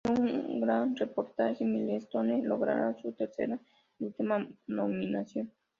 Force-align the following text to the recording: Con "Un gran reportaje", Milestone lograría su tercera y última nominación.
Con 0.03 0.19
"Un 0.19 0.59
gran 0.59 0.95
reportaje", 0.95 1.63
Milestone 1.63 2.41
lograría 2.41 2.95
su 3.03 3.11
tercera 3.13 3.59
y 3.99 4.05
última 4.05 4.49
nominación. 4.65 5.51